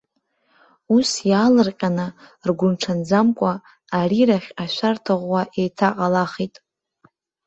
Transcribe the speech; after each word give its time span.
Ус 0.95 1.09
иаалырҟьаны, 1.29 2.07
ргәырҽанӡамкәа, 2.47 3.51
арирахь 3.99 4.49
ашәарҭа 4.63 5.13
ӷәӷәа 5.19 5.41
еиҭаҟалахит. 5.59 6.55